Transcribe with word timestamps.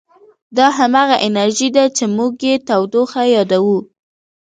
دا 0.57 0.67
همغه 0.77 1.15
انرژي 1.27 1.69
ده 1.75 1.85
چې 1.97 2.03
موږ 2.15 2.33
یې 2.47 2.55
تودوخه 2.67 3.23
یادوو. 3.35 3.77